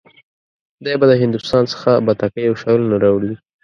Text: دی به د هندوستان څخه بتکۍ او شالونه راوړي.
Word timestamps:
دی 0.83 0.93
به 0.99 1.05
د 1.11 1.13
هندوستان 1.21 1.63
څخه 1.73 1.89
بتکۍ 2.05 2.45
او 2.47 2.55
شالونه 2.61 2.95
راوړي. 3.03 3.33